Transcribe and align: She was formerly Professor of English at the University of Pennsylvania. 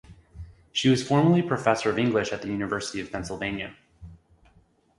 She 0.71 0.89
was 0.89 1.07
formerly 1.07 1.43
Professor 1.43 1.91
of 1.91 1.99
English 1.99 2.31
at 2.33 2.41
the 2.41 2.47
University 2.47 2.99
of 3.01 3.11
Pennsylvania. 3.11 3.75